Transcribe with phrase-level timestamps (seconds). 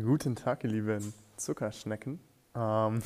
[0.00, 2.18] Guten Tag, ihr lieben Zuckerschnecken.
[2.54, 3.02] Ähm,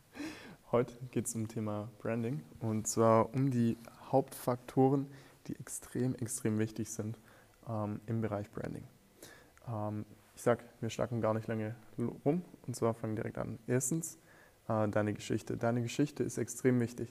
[0.72, 3.76] heute geht es um Thema Branding und zwar um die
[4.10, 5.06] Hauptfaktoren,
[5.48, 7.18] die extrem, extrem wichtig sind
[7.68, 8.84] ähm, im Bereich Branding.
[9.68, 11.74] Ähm, ich sag, wir schnacken gar nicht lange
[12.24, 13.58] rum und zwar fangen direkt an.
[13.66, 14.18] Erstens,
[14.66, 15.58] äh, deine Geschichte.
[15.58, 17.10] Deine Geschichte ist extrem wichtig,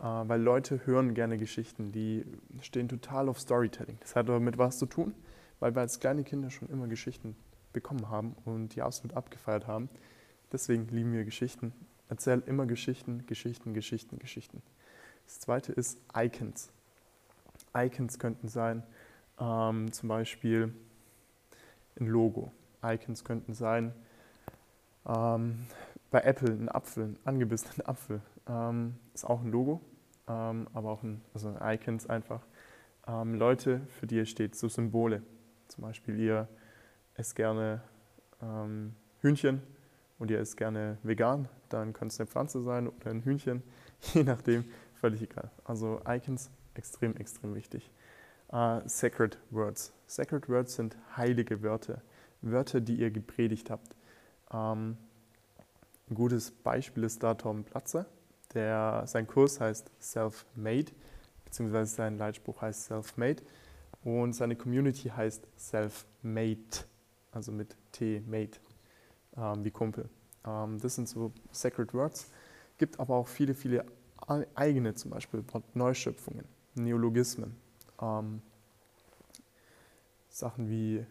[0.00, 2.26] äh, weil Leute hören gerne Geschichten, die
[2.60, 3.98] stehen total auf Storytelling.
[4.00, 5.14] Das hat aber mit was zu tun,
[5.60, 7.36] weil wir als kleine Kinder schon immer Geschichten
[7.72, 9.88] bekommen haben und die absolut abgefeiert haben.
[10.52, 11.72] Deswegen lieben wir Geschichten.
[12.08, 14.62] Erzähl immer Geschichten, Geschichten, Geschichten, Geschichten.
[15.24, 16.70] Das zweite ist Icons.
[17.74, 18.82] Icons könnten sein,
[19.40, 20.74] ähm, zum Beispiel
[21.98, 22.52] ein Logo.
[22.84, 23.94] Icons könnten sein,
[25.06, 25.66] ähm,
[26.10, 28.20] bei Apple ein Apfel, ein angebissener Apfel.
[28.46, 29.80] Ähm, ist auch ein Logo,
[30.28, 32.42] ähm, aber auch ein, also Icons einfach.
[33.06, 35.22] Ähm, Leute, für die ihr steht, so Symbole.
[35.68, 36.48] Zum Beispiel ihr
[37.16, 37.82] esst gerne
[38.40, 39.62] ähm, Hühnchen
[40.18, 43.62] und ihr esst gerne vegan, dann könnte es eine Pflanze sein oder ein Hühnchen,
[44.14, 44.64] je nachdem,
[44.94, 45.50] völlig egal.
[45.64, 47.90] Also Icons, extrem, extrem wichtig.
[48.52, 49.92] Uh, sacred Words.
[50.06, 52.02] Sacred Words sind heilige Wörter,
[52.42, 53.96] Wörter, die ihr gepredigt habt.
[54.52, 54.98] Ähm,
[56.10, 58.06] ein gutes Beispiel ist da Tom Platzer.
[58.52, 60.92] Der, sein Kurs heißt Self-Made,
[61.46, 63.42] beziehungsweise sein Leitspruch heißt Self-Made
[64.04, 66.84] und seine Community heißt Self-Made
[67.32, 68.60] also mit T, Mate,
[69.36, 70.08] ähm, wie Kumpel.
[70.46, 72.30] Ähm, das sind so Sacred Words.
[72.78, 73.84] Gibt aber auch viele, viele
[74.54, 77.56] eigene, zum Beispiel Neuschöpfungen, Neologismen.
[78.00, 78.40] Ähm,
[80.28, 81.04] Sachen wie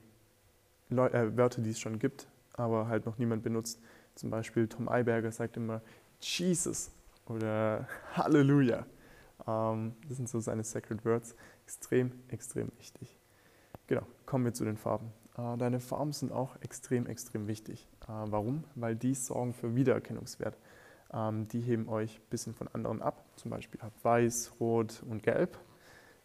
[0.89, 3.79] Leu äh, Wörter, die es schon gibt, aber halt noch niemand benutzt.
[4.15, 5.81] Zum Beispiel Tom Eiberger sagt immer
[6.19, 6.91] Jesus
[7.27, 8.85] oder Halleluja.
[9.47, 11.35] Ähm, das sind so seine Sacred Words.
[11.65, 13.17] Extrem, extrem wichtig.
[13.87, 15.11] Genau, kommen wir zu den Farben.
[15.37, 17.87] Äh, deine Farben sind auch extrem, extrem wichtig.
[18.03, 18.63] Äh, warum?
[18.75, 20.57] Weil die sorgen für Wiedererkennungswert.
[21.13, 23.23] Ähm, die heben euch ein bisschen von anderen ab.
[23.35, 25.57] Zum Beispiel habt Weiß, Rot und Gelb.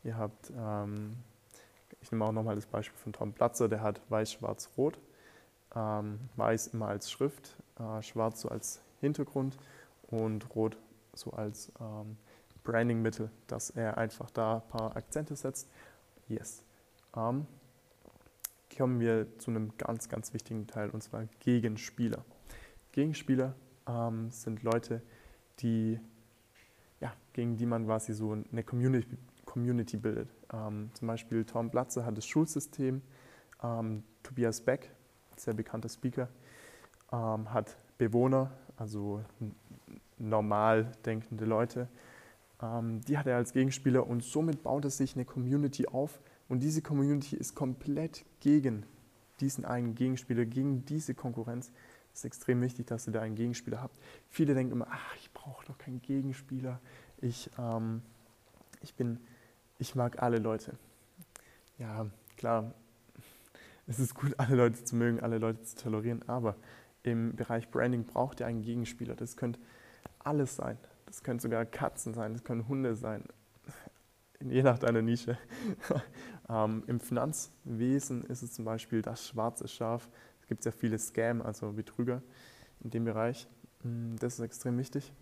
[0.05, 1.17] Ihr habt, ähm,
[2.01, 4.99] ich nehme auch nochmal das Beispiel von Tom Platzer, der hat Weiß, Schwarz, Rot.
[5.75, 9.59] Ähm, Weiß immer als Schrift, äh, Schwarz so als Hintergrund
[10.09, 10.79] und Rot
[11.13, 11.73] so als
[12.63, 15.67] Brandingmittel, dass er einfach da ein paar Akzente setzt.
[16.29, 16.63] Yes
[18.77, 22.25] kommen wir zu einem ganz, ganz wichtigen Teil, und zwar Gegenspieler.
[22.93, 23.55] Gegenspieler
[23.89, 25.03] ähm, sind Leute,
[25.61, 25.99] die,
[27.01, 30.29] ja, gegen die man quasi so eine Community, Community bildet.
[30.53, 33.03] Ähm, zum Beispiel Tom Platzer hat das Schulsystem,
[33.63, 34.91] ähm, Tobias Beck,
[35.37, 36.29] sehr bekannter Speaker,
[37.13, 39.23] ähm, hat Bewohner, also
[40.19, 41.89] normal denkende Leute,
[42.63, 46.61] ähm, die hat er als Gegenspieler und somit baut er sich eine Community auf, und
[46.61, 48.87] diese Community ist komplett gegen
[49.41, 51.73] diesen einen Gegenspieler, gegen diese Konkurrenz.
[52.13, 53.99] Es ist extrem wichtig, dass ihr da einen Gegenspieler habt.
[54.29, 56.81] Viele denken immer, ach, ich brauche doch keinen Gegenspieler.
[57.21, 58.03] Ich, ähm,
[58.81, 59.21] ich, bin,
[59.79, 60.79] ich mag alle Leute.
[61.79, 62.73] Ja, klar,
[63.87, 66.57] es ist gut, alle Leute zu mögen, alle Leute zu tolerieren, aber
[67.03, 69.15] im Bereich Branding braucht ihr einen Gegenspieler.
[69.15, 69.61] Das könnte
[70.19, 70.79] alles sein.
[71.05, 73.23] Das können sogar Katzen sein, das können Hunde sein,
[74.41, 75.39] je nach deiner Nische.
[76.49, 80.09] ähm, Im Finanzwesen ist es zum Beispiel das schwarze Schaf.
[80.41, 82.23] Es gibt sehr viele Scam, also Betrüger
[82.81, 83.49] in dem Bereich.
[83.83, 85.13] Mm, das ist extrem wichtig.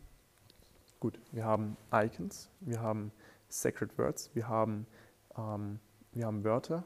[1.00, 3.12] Gut, wir haben Icons, wir haben
[3.48, 4.86] Sacred Words, wir haben,
[5.36, 5.78] ähm,
[6.12, 6.84] wir haben Wörter,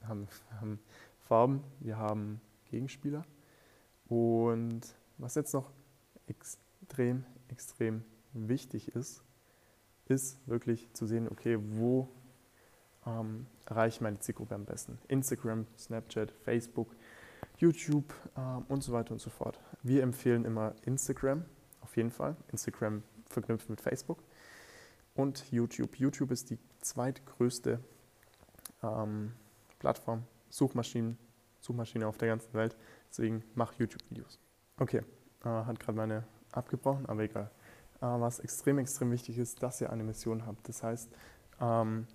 [0.00, 0.80] wir haben, wir haben
[1.20, 3.24] Farben, wir haben Gegenspieler.
[4.08, 4.82] Und
[5.18, 5.70] was jetzt noch
[6.26, 9.24] extrem, extrem wichtig ist,
[10.08, 12.08] ist wirklich zu sehen, okay, wo
[13.06, 14.98] ähm, erreiche ich meine Zielgruppe am besten.
[15.08, 16.94] Instagram, Snapchat, Facebook,
[17.58, 19.60] YouTube ähm, und so weiter und so fort.
[19.82, 21.44] Wir empfehlen immer Instagram,
[21.80, 22.36] auf jeden Fall.
[22.52, 24.22] Instagram verknüpft mit Facebook
[25.14, 25.96] und YouTube.
[25.98, 27.80] YouTube ist die zweitgrößte
[28.82, 29.32] ähm,
[29.78, 31.18] Plattform, Suchmaschinen,
[31.60, 32.76] Suchmaschine auf der ganzen Welt.
[33.08, 34.38] Deswegen mach YouTube-Videos.
[34.78, 35.02] Okay,
[35.44, 37.50] äh, hat gerade meine abgebrochen, aber egal.
[38.00, 40.68] Äh, was extrem, extrem wichtig ist, dass ihr eine Mission habt.
[40.68, 41.10] Das heißt,
[41.60, 42.06] ähm,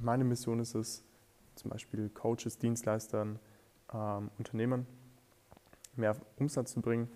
[0.00, 1.04] meine Mission ist es,
[1.54, 3.38] zum Beispiel Coaches, Dienstleistern,
[3.92, 4.86] ähm, Unternehmern
[5.96, 7.08] mehr Umsatz zu bringen.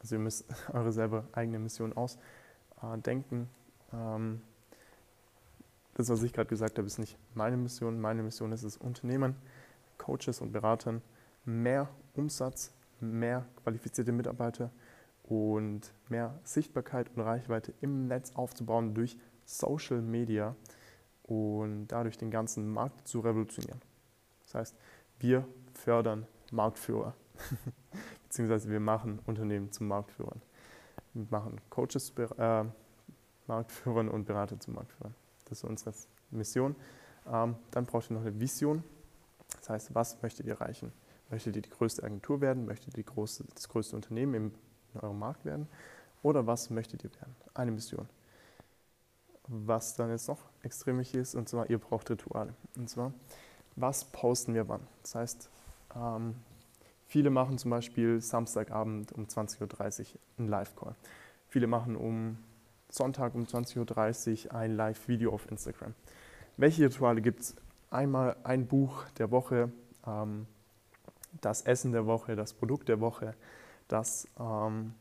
[0.00, 3.48] Also ihr müsst eure selber eigene Mission ausdenken.
[3.92, 4.42] Ähm,
[5.94, 8.00] das, was ich gerade gesagt habe, ist nicht meine Mission.
[8.00, 9.36] Meine Mission ist es, Unternehmern,
[9.98, 11.02] Coaches und Beratern
[11.44, 14.70] mehr Umsatz, mehr qualifizierte Mitarbeiter
[15.32, 20.54] und mehr Sichtbarkeit und Reichweite im Netz aufzubauen durch Social Media
[21.22, 23.80] und dadurch den ganzen Markt zu revolutionieren.
[24.44, 24.76] Das heißt,
[25.20, 27.14] wir fördern Marktführer.
[28.32, 30.40] beziehungsweise wir machen Unternehmen zum Marktführern.
[31.12, 32.64] Wir machen Coaches äh,
[33.46, 35.14] Marktführern und Berater zum Marktführern.
[35.44, 35.92] Das ist unsere
[36.30, 36.74] Mission.
[37.30, 38.82] Ähm, dann braucht ihr noch eine Vision.
[39.56, 40.92] Das heißt, was möchtet ihr erreichen?
[41.30, 42.64] Möchtet ihr die größte Agentur werden?
[42.64, 44.54] Möchtet ihr große, das größte Unternehmen im,
[44.94, 45.68] in eurem Markt werden?
[46.22, 47.34] Oder was möchtet ihr werden?
[47.54, 48.08] Eine Mission.
[49.48, 52.54] Was dann jetzt noch extrem wichtig ist, und zwar, ihr braucht Rituale.
[52.76, 53.12] Und zwar,
[53.76, 54.86] was posten wir wann?
[55.02, 55.50] Das heißt,
[55.96, 56.36] ähm,
[57.06, 59.60] viele machen zum Beispiel Samstagabend um 20.30
[60.14, 60.94] Uhr einen Live-Call.
[61.48, 62.38] Viele machen um
[62.88, 65.94] Sonntag um 20.30 Uhr ein Live-Video auf Instagram.
[66.56, 67.56] Welche Rituale gibt es?
[67.90, 69.72] Einmal ein Buch der Woche,
[70.06, 70.46] ähm,
[71.40, 73.34] das Essen der Woche, das Produkt der Woche,
[73.88, 74.94] das, ähm,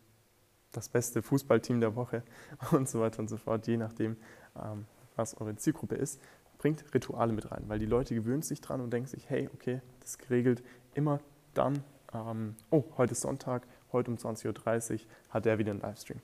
[0.71, 2.23] das beste Fußballteam der Woche
[2.71, 4.17] und so weiter und so fort, je nachdem,
[4.55, 4.85] ähm,
[5.15, 6.21] was eure Zielgruppe ist.
[6.57, 9.81] Bringt Rituale mit rein, weil die Leute gewöhnen sich dran und denken sich, hey, okay,
[9.99, 10.63] das geregelt,
[10.93, 11.19] immer
[11.53, 11.83] dann,
[12.13, 14.99] ähm, oh, heute ist Sonntag, heute um 20.30 Uhr
[15.29, 16.19] hat er wieder einen Livestream.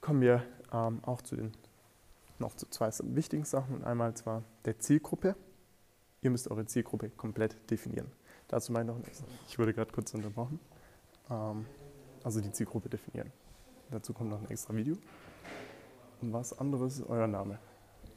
[0.00, 1.52] Kommen wir ähm, auch zu den
[2.40, 3.76] noch zu zwei wichtigen Sachen.
[3.76, 5.36] Und einmal zwar der Zielgruppe.
[6.20, 8.10] Ihr müsst eure Zielgruppe komplett definieren.
[8.48, 9.04] Dazu meine ich noch,
[9.48, 10.58] ich wurde gerade kurz unterbrochen.
[11.30, 11.66] Ähm,
[12.22, 13.32] also die Zielgruppe definieren.
[13.90, 14.96] Dazu kommt noch ein extra Video.
[16.20, 17.58] Und was anderes ist euer Name.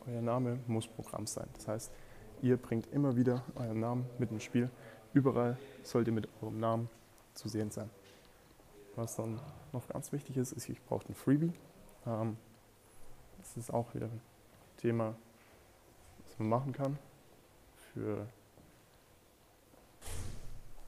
[0.07, 1.47] Euer Name muss Programm sein.
[1.53, 1.91] Das heißt,
[2.41, 4.69] ihr bringt immer wieder euren Namen mit ins Spiel.
[5.13, 6.89] Überall sollt ihr mit eurem Namen
[7.33, 7.89] zu sehen sein.
[8.95, 9.39] Was dann
[9.71, 11.53] noch ganz wichtig ist, ist, ich brauche ein Freebie.
[12.05, 12.37] Ähm,
[13.37, 14.21] das ist auch wieder ein
[14.77, 15.15] Thema,
[16.25, 16.97] was man machen kann
[17.93, 18.27] für,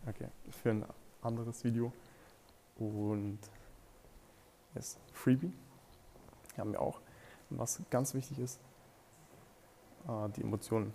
[0.08, 0.86] okay, für ein
[1.22, 1.94] anderes Video.
[2.78, 3.40] Und
[4.76, 5.54] yes, Freebie
[6.58, 7.00] haben wir auch.
[7.50, 8.60] Und was ganz wichtig ist,
[10.08, 10.94] äh, die Emotionen,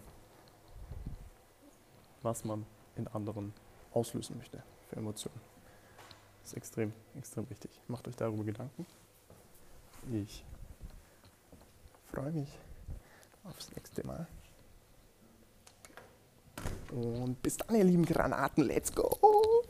[2.22, 2.66] was man
[2.96, 3.54] in anderen
[3.92, 5.40] auslösen möchte für Emotionen.
[6.42, 7.70] Das ist extrem, extrem wichtig.
[7.88, 8.86] Macht euch darüber Gedanken.
[10.12, 10.44] Ich
[12.10, 12.58] freue mich
[13.44, 14.26] aufs nächste Mal.
[16.90, 18.64] Und bis dann, ihr lieben Granaten.
[18.64, 19.67] Let's go!